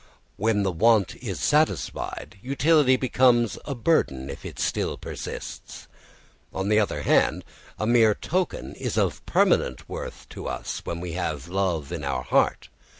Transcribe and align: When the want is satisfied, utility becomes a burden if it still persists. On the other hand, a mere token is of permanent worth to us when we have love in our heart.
When 0.35 0.63
the 0.63 0.71
want 0.71 1.15
is 1.17 1.39
satisfied, 1.39 2.37
utility 2.41 2.95
becomes 2.95 3.59
a 3.65 3.75
burden 3.75 4.31
if 4.31 4.43
it 4.43 4.57
still 4.57 4.97
persists. 4.97 5.87
On 6.51 6.69
the 6.69 6.79
other 6.79 7.03
hand, 7.03 7.45
a 7.77 7.85
mere 7.85 8.15
token 8.15 8.73
is 8.73 8.97
of 8.97 9.23
permanent 9.27 9.87
worth 9.87 10.27
to 10.29 10.47
us 10.47 10.81
when 10.85 11.01
we 11.01 11.11
have 11.11 11.49
love 11.49 11.91
in 11.91 12.03
our 12.03 12.23
heart. 12.23 12.69